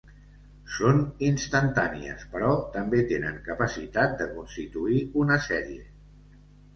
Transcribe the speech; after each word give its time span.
Són 0.75 0.99
instantànies 1.25 2.23
però 2.31 2.53
també 2.77 3.01
tenen 3.11 3.37
capacitat 3.49 4.15
de 4.23 4.27
constituir 4.31 5.03
una 5.25 5.37
sèrie. 5.49 5.85